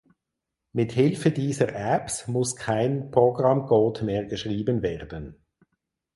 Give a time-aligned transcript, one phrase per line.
[0.73, 5.37] Mit Hilfe dieser Apps muss kein Programmcode mehr geschrieben werden.